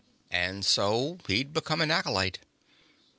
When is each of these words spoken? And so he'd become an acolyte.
And 0.31 0.65
so 0.65 1.19
he'd 1.27 1.53
become 1.53 1.79
an 1.79 1.91
acolyte. 1.91 2.39